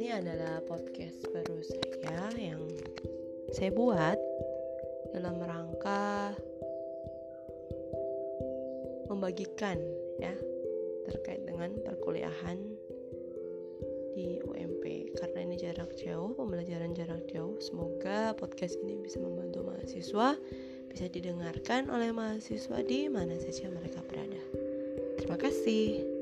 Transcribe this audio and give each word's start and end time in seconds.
ini 0.00 0.16
adalah 0.16 0.64
podcast 0.64 1.28
baru 1.28 1.60
saya 1.60 2.32
yang 2.40 2.64
saya 3.52 3.68
buat 3.68 4.16
dalam 5.12 5.36
rangka 5.36 6.32
membagikan 9.12 9.76
ya 10.16 10.32
terkait 11.04 11.44
dengan 11.44 11.76
perkuliahan 11.84 12.56
di 14.16 14.40
UMP 14.40 15.12
karena 15.20 15.44
ini 15.44 15.60
jarak 15.60 15.92
jauh 16.00 16.32
pembelajaran 16.32 16.96
jarak 16.96 17.20
jauh 17.28 17.60
semoga 17.60 18.32
podcast 18.40 18.80
ini 18.80 19.04
bisa 19.04 19.20
membantu 19.20 19.68
mahasiswa 19.68 20.32
bisa 20.88 21.12
didengarkan 21.12 21.92
oleh 21.92 22.08
mahasiswa 22.08 22.80
di 22.88 23.04
mana 23.12 23.36
saja 23.36 23.68
mereka 23.68 24.00
berada. 24.08 24.40
Terima 25.20 25.36
kasih. 25.36 26.19